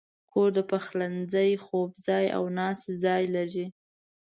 کور 0.31 0.49
د 0.57 0.59
پخلنځي، 0.71 1.51
خوب 1.65 1.89
ځای، 2.07 2.25
او 2.37 2.43
ناستې 2.57 2.91
ځای 3.03 3.23
لري. 3.35 3.67